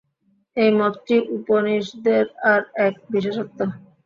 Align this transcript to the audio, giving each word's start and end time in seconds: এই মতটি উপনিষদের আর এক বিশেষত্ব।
এই 0.57 0.71
মতটি 0.79 1.15
উপনিষদের 1.37 2.23
আর 2.51 2.61
এক 2.85 2.93
বিশেষত্ব। 3.11 3.59